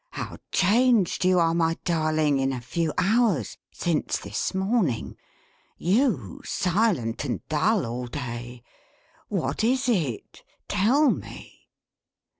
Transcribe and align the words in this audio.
How 0.09 0.37
changed 0.51 1.25
you 1.25 1.37
are, 1.37 1.53
my 1.53 1.77
Darling, 1.85 2.39
in 2.39 2.51
a 2.51 2.59
few 2.59 2.91
hours 2.97 3.59
since 3.71 4.17
this 4.17 4.51
morning. 4.55 5.15
You 5.77 6.41
silent 6.43 7.23
and 7.23 7.47
dull 7.49 7.85
all 7.85 8.07
day! 8.07 8.63
What 9.27 9.63
is 9.63 9.87
it? 9.87 10.41
Tell 10.67 11.11
me! 11.11 11.67